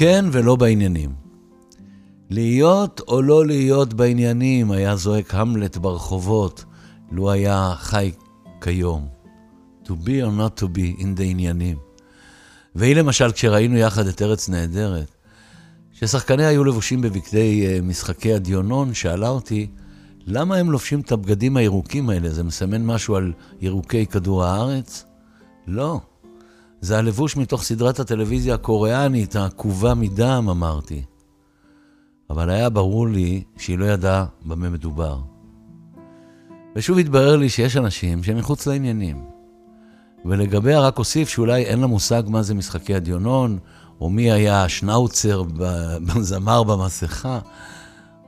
כן 0.00 0.24
ולא 0.32 0.56
בעניינים. 0.56 1.12
להיות 2.30 3.00
או 3.08 3.22
לא 3.22 3.46
להיות 3.46 3.94
בעניינים, 3.94 4.70
היה 4.70 4.96
זועק 4.96 5.34
המלט 5.34 5.76
ברחובות, 5.76 6.64
לו 7.12 7.30
היה 7.30 7.72
חי 7.76 8.12
כיום. 8.60 9.08
To 9.84 9.88
be 9.88 10.22
or 10.22 10.38
not 10.38 10.62
to 10.62 10.64
be 10.64 11.00
in 11.00 11.18
the 11.18 11.22
עניינים. 11.22 11.76
והיא 12.74 12.96
למשל, 12.96 13.32
כשראינו 13.32 13.76
יחד 13.76 14.06
את 14.06 14.22
ארץ 14.22 14.48
נהדרת, 14.48 15.10
כששחקניה 15.92 16.48
היו 16.48 16.64
לבושים 16.64 17.00
בבגדי 17.00 17.66
uh, 17.66 17.82
משחקי 17.82 18.34
הדיונון, 18.34 18.94
שאלה 18.94 19.28
אותי, 19.28 19.66
למה 20.26 20.56
הם 20.56 20.70
לובשים 20.70 21.00
את 21.00 21.12
הבגדים 21.12 21.56
הירוקים 21.56 22.10
האלה? 22.10 22.30
זה 22.30 22.42
מסמן 22.42 22.86
משהו 22.86 23.16
על 23.16 23.32
ירוקי 23.60 24.06
כדור 24.06 24.44
הארץ? 24.44 25.04
לא. 25.66 26.00
זה 26.80 26.98
הלבוש 26.98 27.36
מתוך 27.36 27.62
סדרת 27.62 28.00
הטלוויזיה 28.00 28.54
הקוריאנית, 28.54 29.36
העקובה 29.36 29.94
מדם, 29.94 30.46
אמרתי. 30.50 31.02
אבל 32.30 32.50
היה 32.50 32.70
ברור 32.70 33.08
לי 33.08 33.42
שהיא 33.56 33.78
לא 33.78 33.84
ידעה 33.84 34.24
במה 34.44 34.70
מדובר. 34.70 35.18
ושוב 36.76 36.98
התברר 36.98 37.36
לי 37.36 37.48
שיש 37.48 37.76
אנשים 37.76 38.22
שהם 38.22 38.36
מחוץ 38.36 38.66
לעניינים. 38.66 39.24
ולגביה 40.24 40.80
רק 40.80 40.98
אוסיף 40.98 41.28
שאולי 41.28 41.62
אין 41.62 41.80
לה 41.80 41.86
מושג 41.86 42.22
מה 42.26 42.42
זה 42.42 42.54
משחקי 42.54 42.94
הדיונון, 42.94 43.58
או 44.00 44.10
מי 44.10 44.32
היה 44.32 44.64
השנאוצר 44.64 45.42
בזמר 46.06 46.62
במסכה, 46.62 47.38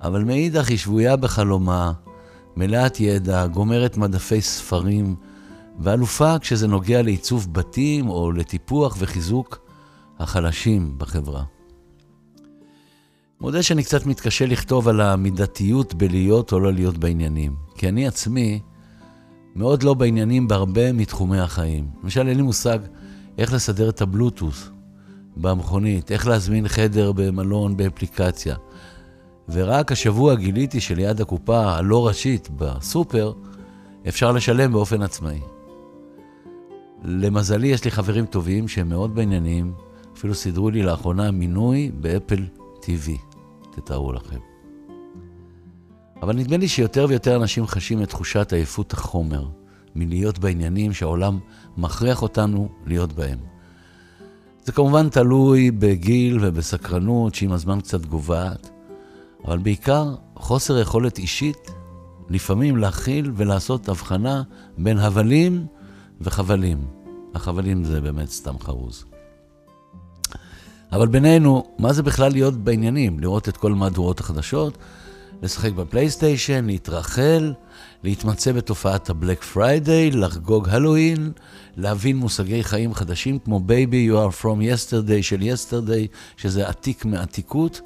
אבל 0.02 0.24
מאידך 0.24 0.69
היא 0.69 0.78
שבויה 0.78 1.16
בחלומה, 1.16 1.92
מלאת 2.56 3.00
ידע, 3.00 3.46
גומרת 3.46 3.96
מדפי 3.96 4.41
ספרים, 4.41 5.16
ואלופה 5.78 6.38
כשזה 6.38 6.66
נוגע 6.66 7.02
לעיצוב 7.02 7.52
בתים 7.52 8.08
או 8.08 8.32
לטיפוח 8.32 8.96
וחיזוק 8.98 9.58
החלשים 10.18 10.98
בחברה. 10.98 11.44
מודה 13.41 13.62
שאני 13.62 13.84
קצת 13.84 14.06
מתקשה 14.06 14.47
לכתוב 14.47 14.88
על 14.88 15.00
המידתיות 15.00 15.94
בלהיות 15.94 16.52
או 16.52 16.60
לא 16.60 16.72
להיות 16.72 16.98
בעניינים, 16.98 17.56
כי 17.74 17.88
אני 17.88 18.06
עצמי 18.06 18.60
מאוד 19.55 19.82
לא 19.82 19.94
בעניינים 19.94 20.48
בהרבה 20.48 20.92
מתחומי 20.92 21.41
החיים. 21.41 21.91
למשל, 22.02 22.28
אין 22.28 22.36
לי 22.36 22.42
מושג 22.42 22.78
איך 23.38 23.52
לסדר 23.52 23.88
את 23.88 24.00
הבלוטוס 24.00 24.70
במכונית, 25.36 26.12
איך 26.12 26.27
להזמין 26.27 26.69
חדר 26.69 27.12
במלון 27.12 27.77
באפליקציה. 27.77 28.56
ורק 29.48 29.92
השבוע 29.92 30.34
גיליתי 30.34 30.80
שליד 30.80 31.20
הקופה 31.20 31.72
הלא 31.72 32.06
ראשית 32.06 32.48
בסופר, 32.56 33.32
אפשר 34.08 34.32
לשלם 34.32 34.72
באופן 34.72 35.02
עצמאי. 35.02 35.41
למזלי, 37.05 37.69
יש 37.69 37.84
לי 37.84 37.91
חברים 37.91 38.27
טובים 38.27 38.69
שהם 38.69 38.89
מאוד 38.89 39.14
בעניינים, 39.14 39.72
אפילו 40.17 40.34
סידרו 40.34 40.70
לי 40.70 40.83
לאחרונה 40.83 41.31
מינוי 41.31 41.91
באפל 42.00 42.44
TV, 42.81 43.11
תתארו 43.70 44.12
לכם. 44.12 44.39
אבל 46.22 46.36
נדמה 46.36 46.56
לי 46.56 46.69
שיותר 46.69 47.06
ויותר 47.09 47.36
אנשים 47.36 47.67
חשים 47.67 48.03
את 48.03 48.09
תחושת 48.09 48.53
עייפות 48.53 48.92
החומר 48.92 49.48
מלהיות 49.94 50.39
בעניינים 50.39 50.92
שהעולם 50.92 51.39
מכריח 51.77 52.22
אותנו 52.22 52.69
להיות 52.86 53.12
בהם. 53.12 53.39
זה 54.64 54.72
כמובן 54.72 55.09
תלוי 55.09 55.70
בגיל 55.70 56.39
ובסקרנות 56.41 57.34
שעם 57.34 57.53
הזמן 57.53 57.81
קצת 57.81 58.06
גוועת, 58.06 58.70
אבל 59.44 59.59
בעיקר 59.59 60.14
חוסר 60.37 60.78
יכולת 60.78 61.19
אישית 61.19 61.70
לפעמים 62.28 62.77
להכיל 62.77 63.33
ולעשות 63.34 63.89
הבחנה 63.89 64.42
בין 64.78 64.98
הבלים 64.98 65.66
וחבלים. 66.25 66.84
החבלים 67.34 67.84
זה 67.84 68.01
באמת 68.01 68.31
סתם 68.31 68.59
חרוז. 68.59 69.05
אבל 70.92 71.09
בינינו, 71.09 71.65
מה 71.78 71.92
זה 71.92 72.03
בכלל 72.03 72.33
להיות 72.33 72.55
בעניינים? 72.55 73.20
לראות 73.20 73.48
את 73.48 73.56
כל 73.56 73.73
מהדורות 73.73 74.20
החדשות, 74.20 74.78
לשחק 75.43 75.73
ב 75.72 75.80
PlayStation, 75.80 76.65
להתרחל, 76.65 77.53
להתמצא 78.03 78.53
בתופעת 78.53 79.11
ה 79.10 79.16
Black 79.16 79.43
Friday, 79.43 80.10
לחגוג 80.11 80.69
הלואין, 80.69 81.32
להבין 81.77 82.16
מושגי 82.16 82.65
חיים 82.65 82.94
חדשים 82.94 83.38
כמו 83.38 83.61
Baby 83.69 84.11
You 84.11 84.15
are 84.15 84.43
from 84.43 84.44
yesterday 84.44 85.22
של 85.22 85.41
yesterday, 85.41 86.16
שזה 86.37 86.69
עתיק 86.69 87.05
מעתיקות, 87.05 87.81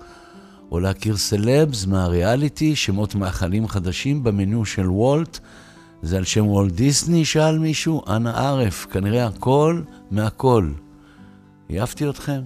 או 0.70 0.80
להכיר 0.80 1.16
סלבס 1.16 1.86
מהריאליטי, 1.86 2.76
שמות 2.76 3.14
מאכלים 3.14 3.68
חדשים 3.68 4.24
במניו 4.24 4.64
של 4.64 4.90
וולט, 4.90 5.38
זה 6.02 6.16
על 6.16 6.24
שם 6.24 6.46
וולט 6.46 6.72
דיסני, 6.72 7.24
שאל 7.24 7.58
מישהו? 7.58 8.02
אנא 8.08 8.28
ערף, 8.28 8.86
כנראה 8.90 9.26
הכל 9.26 9.82
מהכל. 10.10 10.70
העפתי 11.70 12.08
אתכם? 12.08 12.40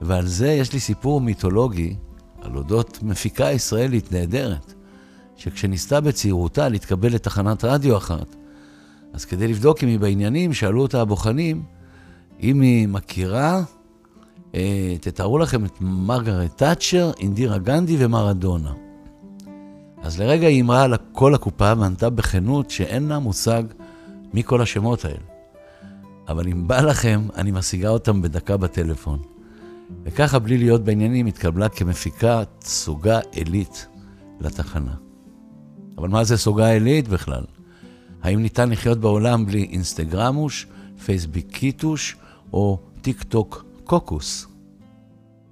ועל 0.00 0.26
זה 0.26 0.48
יש 0.48 0.72
לי 0.72 0.80
סיפור 0.80 1.20
מיתולוגי 1.20 1.96
על 2.40 2.56
אודות 2.56 3.02
מפיקה 3.02 3.50
ישראלית 3.50 4.12
נהדרת, 4.12 4.74
שכשניסתה 5.36 6.00
בצעירותה 6.00 6.68
להתקבל 6.68 7.14
לתחנת 7.14 7.64
רדיו 7.64 7.96
אחת, 7.96 8.36
אז 9.12 9.24
כדי 9.24 9.48
לבדוק 9.48 9.82
אם 9.82 9.88
היא 9.88 9.98
בעניינים, 9.98 10.52
שאלו 10.52 10.82
אותה 10.82 11.00
הבוחנים 11.00 11.62
אם 12.42 12.60
היא 12.60 12.88
מכירה, 12.88 13.62
אה, 14.54 14.96
תתארו 15.00 15.38
לכם 15.38 15.64
את 15.64 15.72
מרגרט 15.80 16.58
תאצ'ר, 16.58 17.10
אינדירה 17.20 17.58
גנדי 17.58 17.96
ומרדונה. 17.98 18.72
אז 20.02 20.20
לרגע 20.20 20.46
היא 20.46 20.62
אמרה 20.62 20.82
על 20.82 20.94
כל 21.12 21.34
הקופה 21.34 21.72
וענתה 21.78 22.10
בכנות 22.10 22.70
שאין 22.70 23.08
לה 23.08 23.18
מושג 23.18 23.62
מי 24.34 24.42
כל 24.42 24.60
השמות 24.60 25.04
האלה. 25.04 25.24
אבל 26.28 26.48
אם 26.48 26.68
בא 26.68 26.80
לכם, 26.80 27.22
אני 27.36 27.50
משיגה 27.50 27.88
אותם 27.88 28.22
בדקה 28.22 28.56
בטלפון. 28.56 29.18
וככה, 30.04 30.38
בלי 30.38 30.58
להיות 30.58 30.84
בעניינים, 30.84 31.26
התקבלה 31.26 31.68
כמפיקת 31.68 32.48
סוגה 32.62 33.20
עילית 33.30 33.86
לתחנה. 34.40 34.94
אבל 35.98 36.08
מה 36.08 36.24
זה 36.24 36.36
סוגה 36.36 36.68
עילית 36.68 37.08
בכלל? 37.08 37.44
האם 38.22 38.42
ניתן 38.42 38.70
לחיות 38.70 38.98
בעולם 38.98 39.46
בלי 39.46 39.68
אינסטגרמוש, 39.72 40.66
פייסביקיטוש 41.04 42.16
או 42.52 42.78
טיק 43.02 43.22
טוק 43.22 43.64
קוקוס? 43.84 44.46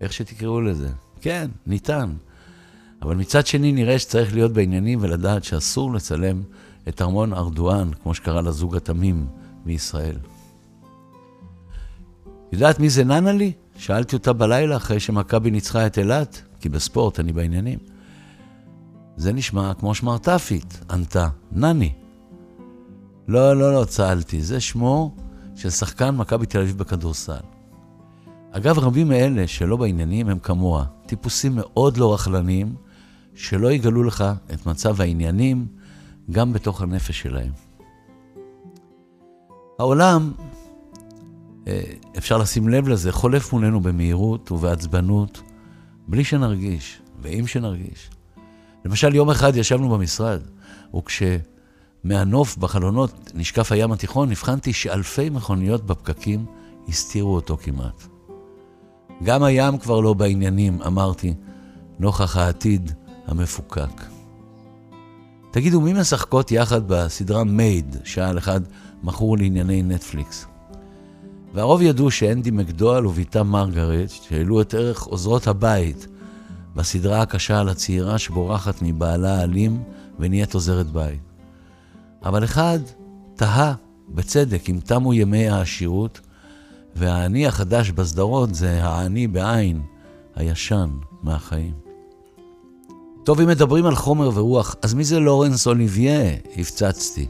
איך 0.00 0.12
שתקראו 0.12 0.61
לזה. 0.61 0.88
כן, 1.21 1.50
ניתן. 1.67 2.11
אבל 3.03 3.16
מצד 3.16 3.47
שני 3.47 3.72
נראה 3.72 3.99
שצריך 3.99 4.34
להיות 4.34 4.53
בעניינים 4.53 4.99
ולדעת 5.03 5.44
שאסור 5.44 5.94
לצלם 5.94 6.43
את 6.88 7.03
ארמון 7.03 7.33
ארדואן, 7.33 7.91
כמו 8.03 8.15
שקרה 8.15 8.43
לזוג 8.43 8.77
התמים 8.77 9.27
מישראל. 9.66 10.16
יודעת 12.53 12.81
מי 12.81 12.91
זה 12.91 13.05
ננה 13.05 13.33
לי? 13.33 13.53
שאלתי 13.77 14.16
אותה 14.16 14.33
בלילה 14.33 14.77
אחרי 14.77 15.00
שמכבי 15.00 15.50
ניצחה 15.50 15.87
את 15.87 15.99
אילת, 15.99 16.43
כי 16.61 16.69
בספורט 16.69 17.21
אני 17.21 17.33
בעניינים. 17.33 17.78
זה 19.17 19.32
נשמע 19.32 19.75
כמו 19.75 19.94
שמרטפית, 19.94 20.81
ענתה, 20.91 21.28
נני. 21.53 21.93
לא, 23.28 23.56
לא, 23.56 23.75
לא, 23.75 23.84
צהלתי, 23.84 24.43
זה 24.43 24.61
שמו 24.61 25.15
של 25.56 25.71
שחקן 25.71 26.17
מכבי 26.17 26.47
תל 26.47 26.61
אביב 26.61 26.78
בכדורסל. 26.78 27.41
אגב, 28.53 28.78
רבים 28.78 29.09
מאלה 29.09 29.47
שלא 29.47 29.77
בעניינים 29.77 30.28
הם 30.28 30.38
כמוה, 30.38 30.84
טיפוסים 31.06 31.53
מאוד 31.55 31.97
לא 31.97 32.15
רכלניים, 32.15 32.75
שלא 33.41 33.73
יגלו 33.73 34.03
לך 34.03 34.25
את 34.55 34.67
מצב 34.67 35.01
העניינים 35.01 35.67
גם 36.31 36.53
בתוך 36.53 36.83
הנפש 36.83 37.21
שלהם. 37.21 37.53
העולם 39.78 40.33
אה, 41.67 41.81
אפשר 42.19 42.39
לשים 42.39 42.69
לב 42.69 42.89
לזה, 42.89 43.12
חולף 43.12 43.53
מולנו 43.53 43.81
במהירות 43.81 44.53
ובעצבנות, 44.53 45.43
בלי 46.09 46.25
שנרגיש, 46.25 47.00
ואם 47.23 47.47
שנרגיש. 47.47 48.11
למשל, 48.84 49.15
יום 49.15 49.31
אחד 49.31 49.56
ישבנו 49.56 49.89
במשרד, 49.89 50.41
וכשמהנוף 50.97 52.56
בחלונות 52.56 53.31
נשקף 53.34 53.73
הים 53.73 53.93
התיכון, 53.93 54.31
הבחנתי 54.31 54.73
שאלפי 54.73 55.31
מכוניות 55.31 55.87
בפקקים 55.87 56.47
הסתירו 56.89 57.35
אותו 57.35 57.56
כמעט. 57.56 58.06
גם 59.23 59.43
הים 59.43 59.79
כבר 59.79 60.00
לא 60.00 60.14
בעניינים, 60.14 60.82
אמרתי, 60.82 61.35
נוכח 61.99 62.37
העתיד 62.37 62.93
המפוקק. 63.31 64.05
תגידו, 65.50 65.81
מי 65.81 65.93
משחקות 65.93 66.53
יחד 66.53 66.88
בסדרה 66.88 67.44
מייד, 67.44 67.97
שאל 68.05 68.38
אחד 68.38 68.61
מכור 69.03 69.37
לענייני 69.38 69.82
נטפליקס? 69.82 70.47
והרוב 71.55 71.82
ידעו 71.82 72.11
שאנדי 72.11 72.50
מקדואל 72.50 73.06
ובתה 73.06 73.43
מרגרט, 73.43 74.11
שהעלו 74.11 74.61
את 74.61 74.75
ערך 74.75 75.03
עוזרות 75.03 75.47
הבית 75.47 76.06
בסדרה 76.77 77.23
הקשה 77.23 77.61
על 77.61 77.69
הצעירה 77.69 78.19
שבורחת 78.19 78.82
מבעלה 78.82 79.41
האלים 79.41 79.83
ונהיית 80.19 80.55
עוזרת 80.55 80.87
בית. 80.87 81.21
אבל 82.25 82.44
אחד 82.44 82.79
תהה, 83.37 83.75
בצדק, 84.09 84.71
אם 84.71 84.79
תמו 84.85 85.15
ימי 85.15 85.49
העשירות, 85.49 86.21
והאני 86.97 87.47
החדש 87.47 87.91
בסדרות 87.91 88.55
זה 88.55 88.85
האני 88.85 89.26
בעין, 89.26 89.83
הישן 90.37 90.91
מהחיים. 91.23 91.89
טוב, 93.31 93.41
אם 93.41 93.49
מדברים 93.49 93.87
על 93.87 93.94
חומר 93.94 94.31
ורוח, 94.35 94.77
אז 94.82 94.94
מי 94.94 95.05
זה 95.05 95.21
לורנס 95.21 95.67
אוליביה? 95.67 96.31
הפצצתי. 96.56 97.27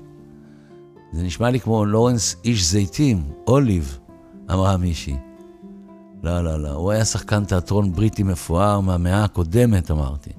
זה 1.13 1.23
נשמע 1.23 1.51
לי 1.51 1.61
כמו 1.61 1.85
לורנס 1.85 2.37
איש 2.45 2.65
זיתים, 2.65 3.23
אוליב, 3.47 3.99
אמרה 4.51 4.77
מישהי. 4.77 5.17
לא, 6.23 6.45
לא, 6.45 6.63
לא, 6.63 6.69
הוא 6.71 6.91
היה 6.91 7.05
שחקן 7.05 7.45
תיאטרון 7.45 7.93
בריטי 7.93 8.23
מפואר 8.23 8.81
מהמאה 8.81 9.25
הקודמת, 9.25 9.91
אמרתי. 9.91 10.31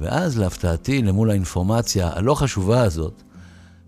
ואז, 0.00 0.38
להפתעתי, 0.38 1.02
למול 1.02 1.30
האינפורמציה 1.30 2.10
הלא 2.14 2.34
חשובה 2.34 2.82
הזאת, 2.82 3.22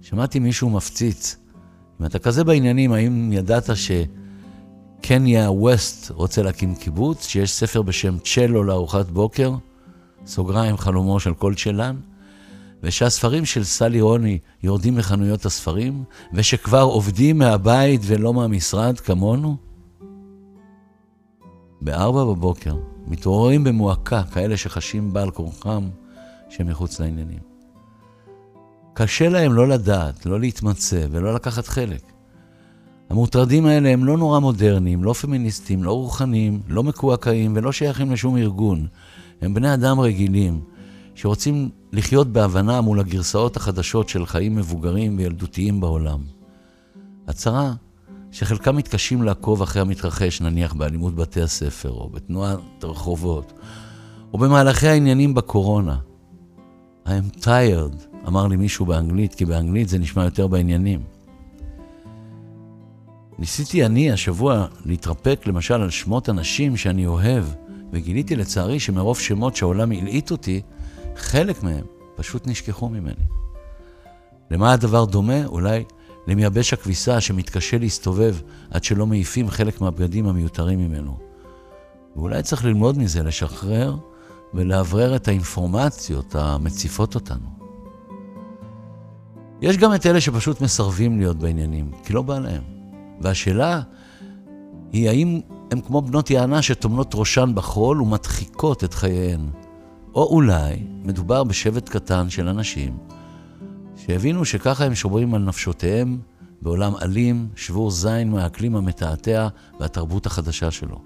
שמעתי 0.02 0.38
מישהו 0.38 0.70
מפציץ. 0.70 1.36
אם 2.00 2.06
אתה 2.06 2.18
כזה 2.18 2.44
בעניינים, 2.44 2.92
האם 2.92 3.32
ידעת 3.32 3.70
שקניה 5.02 5.50
ווסט 5.50 6.10
רוצה 6.10 6.42
להקים 6.42 6.74
קיבוץ, 6.74 7.26
שיש 7.26 7.52
ספר 7.52 7.82
בשם 7.82 8.18
צ'לו 8.18 8.64
לארוחת 8.64 9.06
בוקר, 9.06 9.54
סוגריים 10.26 10.76
חלומו 10.76 11.20
של 11.20 11.34
כל 11.34 11.54
צ'לן, 11.54 11.96
ושהספרים 12.82 13.44
של 13.44 13.64
סלי 13.64 14.00
רוני 14.00 14.38
יורדים 14.62 14.96
מחנויות 14.96 15.46
הספרים, 15.46 16.04
ושכבר 16.32 16.82
עובדים 16.82 17.38
מהבית 17.38 18.00
ולא 18.04 18.34
מהמשרד 18.34 19.00
כמונו? 19.00 19.56
בארבע 21.80 22.24
בבוקר 22.24 22.76
מתעוררים 23.06 23.64
במועקה 23.64 24.22
כאלה 24.22 24.56
שחשים 24.56 25.12
בעל 25.12 25.30
כורחם 25.30 25.88
שמחוץ 26.48 27.00
לעניינים. 27.00 27.40
קשה 28.94 29.28
להם 29.28 29.52
לא 29.52 29.68
לדעת, 29.68 30.26
לא 30.26 30.40
להתמצא 30.40 31.06
ולא 31.10 31.34
לקחת 31.34 31.66
חלק. 31.66 32.15
המוטרדים 33.10 33.66
האלה 33.66 33.88
הם 33.88 34.04
לא 34.04 34.16
נורא 34.16 34.38
מודרניים, 34.38 35.04
לא 35.04 35.12
פמיניסטים, 35.12 35.84
לא 35.84 35.92
רוחניים, 35.92 36.60
לא 36.68 36.82
מקועקעים 36.82 37.52
ולא 37.56 37.72
שייכים 37.72 38.12
לשום 38.12 38.36
ארגון. 38.36 38.86
הם 39.40 39.54
בני 39.54 39.74
אדם 39.74 40.00
רגילים, 40.00 40.60
שרוצים 41.14 41.68
לחיות 41.92 42.32
בהבנה 42.32 42.80
מול 42.80 43.00
הגרסאות 43.00 43.56
החדשות 43.56 44.08
של 44.08 44.26
חיים 44.26 44.56
מבוגרים 44.56 45.18
וילדותיים 45.18 45.80
בעולם. 45.80 46.18
הצרה, 47.28 47.72
שחלקם 48.30 48.76
מתקשים 48.76 49.22
לעקוב 49.22 49.62
אחרי 49.62 49.82
המתרחש, 49.82 50.40
נניח 50.40 50.74
באלימות 50.74 51.14
בתי 51.14 51.42
הספר, 51.42 51.90
או 51.90 52.08
בתנועת 52.08 52.58
הרחובות, 52.82 53.52
או 54.32 54.38
במהלכי 54.38 54.88
העניינים 54.88 55.34
בקורונה. 55.34 55.96
I'm 57.06 57.40
tired, 57.40 58.26
אמר 58.26 58.46
לי 58.46 58.56
מישהו 58.56 58.86
באנגלית, 58.86 59.34
כי 59.34 59.44
באנגלית 59.44 59.88
זה 59.88 59.98
נשמע 59.98 60.24
יותר 60.24 60.46
בעניינים. 60.46 61.15
ניסיתי 63.38 63.86
אני 63.86 64.12
השבוע 64.12 64.66
להתרפק 64.84 65.42
למשל 65.46 65.74
על 65.74 65.90
שמות 65.90 66.28
אנשים 66.28 66.76
שאני 66.76 67.06
אוהב, 67.06 67.44
וגיליתי 67.92 68.36
לצערי 68.36 68.80
שמרוב 68.80 69.18
שמות 69.18 69.56
שהעולם 69.56 69.92
הלעיט 69.92 70.30
אותי, 70.30 70.62
חלק 71.16 71.62
מהם 71.62 71.84
פשוט 72.16 72.46
נשכחו 72.46 72.88
ממני. 72.88 73.24
למה 74.50 74.72
הדבר 74.72 75.04
דומה? 75.04 75.46
אולי 75.46 75.84
למייבש 76.26 76.72
הכביסה 76.72 77.20
שמתקשה 77.20 77.78
להסתובב 77.78 78.36
עד 78.70 78.84
שלא 78.84 79.06
מעיפים 79.06 79.50
חלק 79.50 79.80
מהבגדים 79.80 80.28
המיותרים 80.28 80.78
ממנו. 80.78 81.18
ואולי 82.16 82.42
צריך 82.42 82.64
ללמוד 82.64 82.98
מזה, 82.98 83.22
לשחרר 83.22 83.96
ולאוורר 84.54 85.16
את 85.16 85.28
האינפורמציות 85.28 86.34
המציפות 86.34 87.14
אותנו. 87.14 87.48
יש 89.62 89.76
גם 89.76 89.94
את 89.94 90.06
אלה 90.06 90.20
שפשוט 90.20 90.60
מסרבים 90.60 91.18
להיות 91.18 91.36
בעניינים, 91.36 91.90
כי 92.04 92.12
לא 92.12 92.22
בא 92.22 92.38
להם. 92.38 92.75
והשאלה 93.20 93.80
היא 94.92 95.08
האם 95.08 95.40
הם 95.70 95.80
כמו 95.80 96.02
בנות 96.02 96.30
יענה 96.30 96.62
שטומנות 96.62 97.12
ראשן 97.14 97.52
בחול 97.54 98.02
ומדחיקות 98.02 98.84
את 98.84 98.94
חייהן. 98.94 99.40
או 100.14 100.24
אולי 100.24 100.86
מדובר 101.04 101.44
בשבט 101.44 101.88
קטן 101.88 102.30
של 102.30 102.48
אנשים 102.48 102.98
שהבינו 103.96 104.44
שככה 104.44 104.84
הם 104.84 104.94
שומרים 104.94 105.34
על 105.34 105.42
נפשותיהם 105.42 106.18
בעולם 106.62 106.92
אלים, 107.02 107.48
שבור 107.56 107.90
זין 107.90 108.30
מהאקלים 108.30 108.76
המתעתע 108.76 109.48
והתרבות 109.80 110.26
החדשה 110.26 110.70
שלו. 110.70 111.00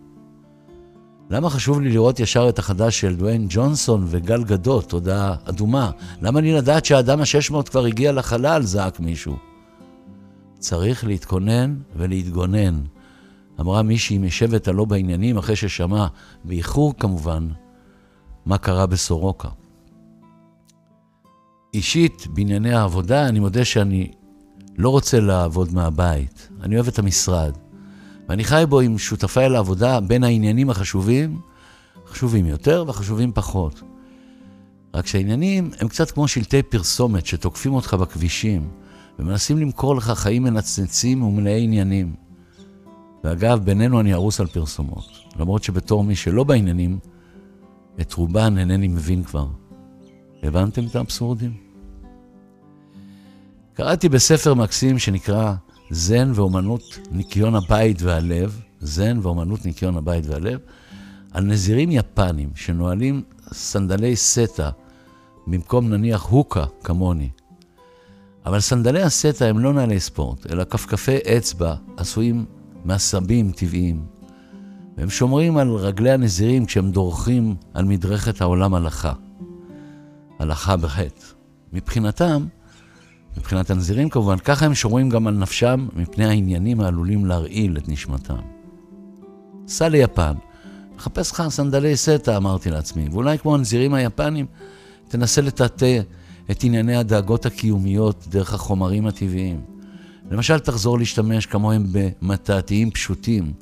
למה 1.31 1.51
חשוב 1.51 1.81
לי 1.81 1.91
לראות 1.91 2.21
ישר 2.21 2.49
את 2.49 2.59
החדש 2.59 3.01
של 3.01 3.17
דוויין 3.17 3.47
ג'ונסון 3.49 4.05
וגל 4.07 4.45
גדות, 4.45 4.89
תודעה 4.89 5.35
אדומה? 5.45 5.91
למה 6.23 6.41
לי 6.41 6.53
לדעת 6.53 6.85
שהאדם 6.85 7.21
ה-600 7.21 7.63
כבר 7.71 7.85
הגיע 7.85 8.13
לחלל? 8.13 8.63
זעק 8.63 9.01
מישהו. 9.01 9.50
צריך 10.61 11.05
להתכונן 11.05 11.77
ולהתגונן. 11.97 12.81
אמרה 13.61 13.83
מישהי 13.83 14.19
משבט 14.19 14.69
הלא 14.69 14.85
בעניינים 14.85 15.39
אחרי 15.39 15.57
ששמע, 15.57 16.07
באיחור 16.45 16.95
כמובן, 16.99 17.49
מה 18.47 18.59
קרה 18.59 18.87
בסורוקה. 18.87 19.49
אישית, 21.75 22.27
בענייני 22.31 22.75
העבודה, 22.75 23.29
אני 23.29 23.41
מודה 23.41 23.65
שאני 23.65 24.11
לא 24.79 24.91
רוצה 24.91 25.21
לעבוד 25.21 25.75
מהבית. 25.75 26.49
אני 26.63 26.75
אוהב 26.75 26.89
את 26.89 26.99
המשרד. 26.99 27.57
ואני 28.29 28.45
חי 28.45 28.65
בו 28.69 28.81
עם 28.81 28.99
שותפיי 28.99 29.49
לעבודה 29.49 30.01
בין 30.01 30.25
העניינים 30.25 30.71
החשובים, 30.71 31.41
חשובים 32.07 32.47
יותר 32.47 32.85
וחשובים 32.89 33.33
פחות. 33.33 33.83
רק 34.95 35.07
שהעניינים 35.07 35.71
הם 35.81 35.89
קצת 35.89 36.11
כמו 36.11 36.29
שלטי 36.29 36.63
פרסומת 36.63 37.27
שתוקפים 37.27 37.75
אותך 37.75 37.95
בכבישים 37.95 38.71
ומנסים 39.21 39.59
למכור 39.59 39.97
לך 39.97 40.11
חיים 40.11 40.43
מנצנצים 40.43 41.23
ומלאי 41.23 41.63
עניינים. 41.63 42.15
ואגב, 43.25 43.65
בינינו 43.65 44.01
אני 44.01 44.15
ארוס 44.15 44.41
על 44.41 44.47
פרסומות, 44.47 45.09
למרות 45.37 45.65
שבתור 45.65 46.05
מי 46.05 46.17
שלא 46.17 46.45
בעניינים, 46.45 46.99
את 48.01 48.13
רובן 48.13 48.59
אינני 48.59 48.89
מבין 48.89 49.25
כבר. 49.25 49.47
הבנתם 50.43 50.87
את 50.87 50.97
האבסורדים? 50.97 51.53
קראתי 53.75 54.09
בספר 54.09 54.55
מקסים 54.55 54.99
שנקרא 54.99 55.55
זן 55.91 56.33
ואומנות 56.35 56.99
ניקיון 57.11 57.55
הבית 57.55 58.03
והלב, 58.03 58.61
זן 58.81 59.19
ואומנות 59.23 59.67
ניקיון 59.67 59.97
הבית 59.97 60.27
והלב, 60.27 60.61
על 61.33 61.45
נזירים 61.45 61.91
יפנים 61.91 62.51
שנועלים 62.55 63.23
סנדלי 63.53 64.17
סטה 64.17 64.71
במקום 65.47 65.89
נניח 65.89 66.23
הוקה 66.23 66.65
כמוני. 66.85 67.29
אבל 68.47 68.61
סנדלי 68.61 69.03
הסטה 69.03 69.47
הם 69.47 69.59
לא 69.59 69.73
נעלי 69.73 70.01
ספורט, 70.01 70.47
אלא 70.53 70.65
כפכפי 70.65 71.17
אצבע 71.37 71.75
עשויים 71.97 72.45
מעשבים 72.85 73.53
טבעיים. 73.53 74.05
והם 74.97 75.11
שומרים 75.11 75.57
על 75.57 75.69
רגלי 75.69 76.11
הנזירים 76.11 76.67
כשהם 76.67 76.91
דורכים 76.91 77.55
על 77.75 77.85
מדרכת 77.85 78.41
העולם 78.41 78.75
הלכה. 78.75 79.13
הלכה 80.39 80.77
בחטא. 80.77 81.25
מבחינתם, 81.73 82.47
מבחינת 83.37 83.71
הנזירים 83.71 84.09
כמובן, 84.09 84.39
ככה 84.39 84.67
הם 84.67 84.75
שומרים 84.75 85.09
גם 85.09 85.27
על 85.27 85.35
נפשם 85.35 85.89
מפני 85.97 86.25
העניינים 86.25 86.81
העלולים 86.81 87.27
להרעיל 87.27 87.77
את 87.77 87.89
נשמתם. 87.89 88.41
סע 89.69 89.89
ליפן, 89.89 90.33
חפש 90.99 91.33
לך 91.33 91.43
סנדלי 91.49 91.97
סטה, 91.97 92.37
אמרתי 92.37 92.71
לעצמי, 92.71 93.09
ואולי 93.13 93.39
כמו 93.39 93.55
הנזירים 93.55 93.95
היפנים, 93.95 94.47
תנסה 95.09 95.41
לטאטא 95.41 96.01
את 96.51 96.65
ענייני 96.65 96.97
הדאגות 96.97 97.47
הקיומיות 97.47 98.27
דרך 98.29 98.55
החומרים 98.55 99.07
הטבעיים. 99.07 99.61
למשל, 100.31 100.59
תחזור 100.59 100.99
להשתמש 100.99 101.47
כמוהם 101.47 101.87
במטעתיים 101.93 102.91
פשוטים, 102.91 103.53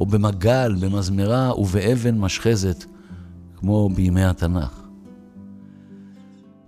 או 0.00 0.06
במגל, 0.06 0.74
במזמרה 0.80 1.58
ובאבן 1.58 2.18
משחזת, 2.18 2.84
כמו 3.56 3.88
בימי 3.88 4.24
התנ"ך. 4.24 4.80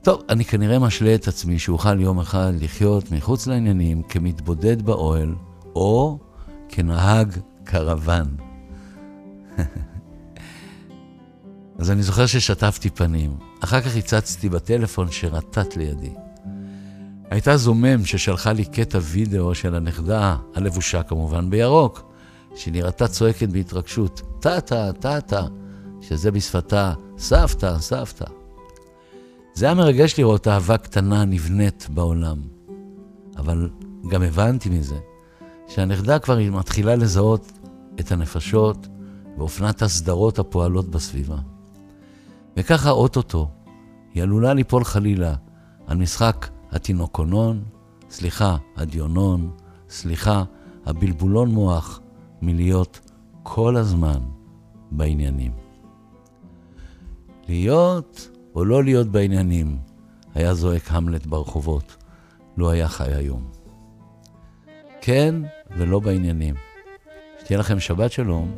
טוב, 0.02 0.22
אני 0.28 0.44
כנראה 0.44 0.78
משלה 0.78 1.14
את 1.14 1.28
עצמי 1.28 1.58
שאוכל 1.58 2.00
יום 2.00 2.18
אחד 2.18 2.52
לחיות 2.60 3.12
מחוץ 3.12 3.46
לעניינים 3.46 4.02
כמתבודד 4.02 4.82
באוהל, 4.82 5.34
או 5.74 6.18
כנהג 6.68 7.36
קרוון. 7.64 8.26
אז 11.80 11.90
אני 11.90 12.02
זוכר 12.02 12.26
ששטפתי 12.26 12.90
פנים. 12.90 13.36
אחר 13.60 13.80
כך 13.80 13.96
הצצתי 13.96 14.48
בטלפון 14.48 15.10
שרטט 15.10 15.76
לידי. 15.76 16.10
הייתה 17.30 17.56
זומם 17.56 18.04
ששלחה 18.04 18.52
לי 18.52 18.64
קטע 18.64 18.98
וידאו 19.02 19.54
של 19.54 19.74
הנכדה, 19.74 20.36
הלבושה 20.54 21.02
כמובן 21.02 21.50
בירוק, 21.50 22.12
שנראתה 22.54 23.08
צועקת 23.08 23.48
בהתרגשות, 23.48 24.22
טאטה, 24.40 24.92
טאטה, 24.92 25.46
שזה 26.00 26.30
בשפתה, 26.30 26.92
סבתא, 27.18 27.78
סבתא. 27.78 28.24
זה 29.54 29.66
היה 29.66 29.74
מרגש 29.74 30.18
לראות 30.18 30.48
אהבה 30.48 30.78
קטנה 30.78 31.24
נבנית 31.24 31.86
בעולם. 31.90 32.38
אבל 33.36 33.70
גם 34.10 34.22
הבנתי 34.22 34.68
מזה 34.68 34.98
שהנכדה 35.68 36.18
כבר 36.18 36.38
מתחילה 36.50 36.96
לזהות 36.96 37.52
את 38.00 38.12
הנפשות 38.12 38.88
ואופנת 39.38 39.82
הסדרות 39.82 40.38
הפועלות 40.38 40.90
בסביבה. 40.90 41.36
וככה 42.56 42.90
אוטוטו 42.90 43.50
היא 44.14 44.22
עלולה 44.22 44.54
ליפול 44.54 44.84
חלילה 44.84 45.34
על 45.86 45.96
משחק 45.96 46.48
התינוקונון, 46.70 47.64
סליחה, 48.10 48.56
הדיונון, 48.76 49.50
סליחה, 49.88 50.44
הבלבולון 50.86 51.50
מוח, 51.50 52.00
מלהיות 52.42 53.00
כל 53.42 53.76
הזמן 53.76 54.20
בעניינים. 54.90 55.52
להיות 57.48 58.28
או 58.54 58.64
לא 58.64 58.84
להיות 58.84 59.06
בעניינים, 59.06 59.78
היה 60.34 60.54
זועק 60.54 60.82
המלט 60.88 61.26
ברחובות, 61.26 61.96
לו 62.56 62.66
לא 62.66 62.70
היה 62.70 62.88
חי 62.88 63.14
היום. 63.14 63.50
כן 65.00 65.34
ולא 65.76 66.00
בעניינים. 66.00 66.54
תהיה 67.44 67.58
לכם 67.58 67.80
שבת 67.80 68.12
שלום, 68.12 68.52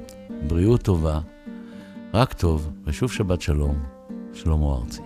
בריאות 0.46 0.82
טובה, 0.82 1.20
רק 2.14 2.32
טוב, 2.32 2.70
ושוב 2.86 3.12
שבת 3.12 3.40
שלום, 3.40 3.74
שלמה 4.32 4.66
ארצי. 4.66 5.02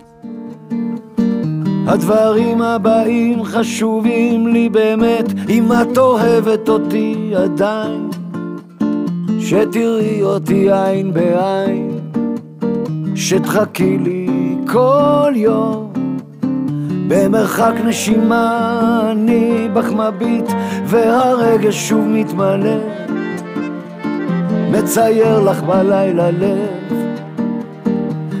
הדברים 1.87 2.61
הבאים 2.61 3.43
חשובים 3.43 4.47
לי 4.47 4.69
באמת, 4.69 5.25
אם 5.49 5.71
את 5.71 5.97
אוהבת 5.97 6.69
אותי 6.69 7.33
עדיין, 7.35 8.09
שתראי 9.39 10.21
אותי 10.23 10.71
עין 10.71 11.13
בעין, 11.13 11.99
שתחכי 13.15 13.97
לי 13.97 14.27
כל 14.67 15.31
יום. 15.35 15.93
במרחק 17.07 17.73
נשימה 17.85 19.09
אני 19.11 19.69
בך 19.73 19.91
מביט 19.91 20.51
והרגש 20.85 21.89
שוב 21.89 22.05
מתמלא 22.07 22.77
מצייר 24.71 25.39
לך 25.39 25.63
בלילה 25.63 26.31
לב 26.31 26.96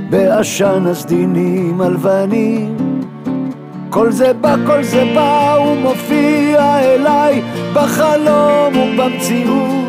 בעשן 0.09 0.85
הסדינים 0.87 1.81
הלבנים. 1.81 2.77
כל 3.89 4.11
זה 4.11 4.33
בא, 4.33 4.55
כל 4.65 4.83
זה 4.83 5.03
בא, 5.15 5.53
הוא 5.55 5.77
מופיע 5.77 6.79
אליי 6.79 7.41
בחלום 7.73 8.77
ובמציאות. 8.77 9.87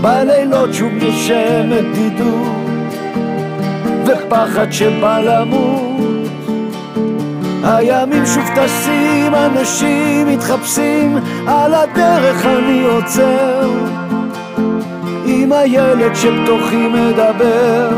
בלילות 0.00 0.74
שוב 0.74 0.92
נושמת 0.92 1.84
בדידות 1.92 2.62
ופחד 4.06 4.66
שבא 4.70 5.20
למות. 5.20 5.92
הימים 7.64 8.26
שוב 8.26 8.44
טסים, 8.54 9.34
אנשים 9.34 10.28
מתחפשים, 10.28 11.18
על 11.46 11.74
הדרך 11.74 12.46
אני 12.46 12.84
עוצר. 12.84 13.70
עם 15.26 15.52
הילד 15.52 16.14
שבתוכי 16.14 16.88
מדבר, 16.88 17.88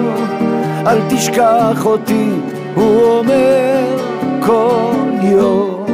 אל 0.86 0.98
תשכח 1.08 1.86
אותי, 1.86 2.30
הוא 2.74 3.02
אומר 3.04 3.84
כל 4.40 4.94
יום. 5.22 5.86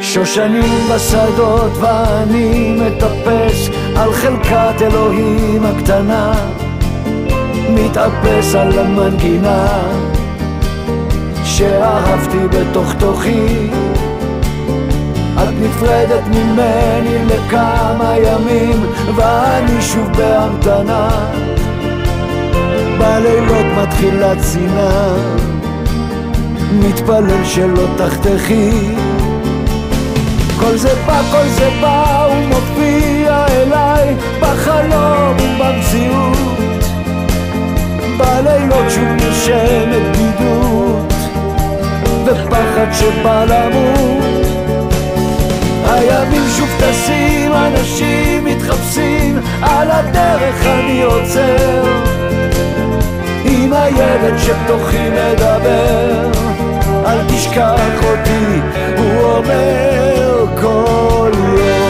שושנים 0.00 0.88
בשדות 0.94 1.72
ואני 1.80 2.76
מטפס 2.80 3.68
על 3.96 4.12
חלקת 4.12 4.82
אלוהים 4.82 5.62
הקטנה, 5.64 6.32
מתאפס 7.70 8.54
על 8.54 8.78
המנגינה. 8.78 9.82
שאהבתי 11.44 12.38
בתוך 12.48 12.94
תוכי 12.98 13.70
את 15.34 15.54
נפרדת 15.62 16.26
ממני 16.26 17.24
לכמה 17.26 18.14
ימים 18.18 18.86
ואני 19.16 19.82
שוב 19.82 20.08
בהמתנה 20.12 21.08
בלילות 23.06 23.66
מתחילה 23.76 24.32
צינה 24.40 25.16
מתפלל 26.72 27.44
שלא 27.44 27.86
תחתכי. 27.96 28.70
כל 30.60 30.76
זה 30.76 30.94
בא, 31.06 31.22
כל 31.32 31.48
זה 31.48 31.70
בא, 31.80 32.24
הוא 32.24 32.46
מופיע 32.46 33.46
אליי 33.48 34.14
בחלום 34.40 35.36
ובמציאות 35.38 36.38
בלילות 38.18 38.90
שוב 38.90 39.08
נושמת 39.24 40.02
בדידות 40.12 41.12
ופחד 42.24 42.92
שבא 42.92 43.44
למות. 43.44 44.46
הימים 45.84 46.42
שוב 46.56 46.68
טסים, 46.78 47.52
אנשים 47.52 48.44
מתחפשים 48.44 49.38
על 49.62 49.90
הדרך 49.90 50.66
אני 50.66 51.02
עוצר 51.02 52.05
עם 53.66 53.72
הילד 53.72 54.38
שבתוכי 54.38 55.10
מדבר 55.10 56.30
אל 57.06 57.18
תשכח 57.28 58.04
אותי, 58.04 58.60
הוא 58.96 59.22
אומר 59.22 60.46
כל 60.60 61.30
יום 61.34 61.85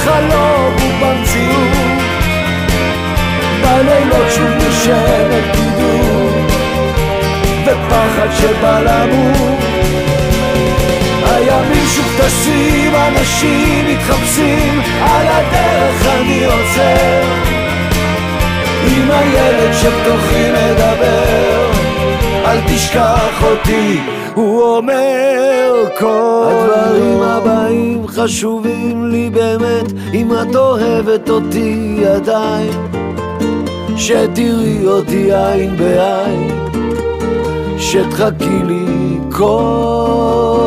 בחלום 0.00 0.76
ובמציאות. 0.76 2.00
בלילות 3.62 4.30
שוב 4.30 4.50
נשארת 4.68 5.44
בדידות 5.56 6.52
ופחד 7.64 8.28
שבא 8.40 8.80
למות. 8.80 9.58
הימים 11.24 11.86
שוב 11.94 12.06
טסים, 12.18 12.94
אנשים 12.94 13.86
מתחפשים 13.86 14.80
על 15.00 15.26
הדרך 15.26 16.06
אני 16.06 16.44
עוצר 16.44 17.22
עם 18.86 19.10
הילד 19.10 19.72
שבתוכי 19.72 20.50
מדבר 20.50 21.70
אל 22.44 22.60
תשכח 22.66 23.42
אותי 23.42 24.00
הוא 24.34 24.62
אומר 24.62 25.84
כל 25.98 26.44
הדברים 26.46 27.22
הבאים 27.22 28.06
חשובים 28.06 29.10
לי 29.10 29.30
באמת 29.30 29.92
אם 30.14 30.32
את 30.32 30.56
אוהבת 30.56 31.30
אותי 31.30 32.02
עדיין. 32.14 33.00
שתראי 34.00 34.86
אותי 34.86 35.34
עין 35.34 35.76
בעין 35.76 36.50
שתחכי 37.78 38.62
לי 38.66 39.18
כל 39.32 40.59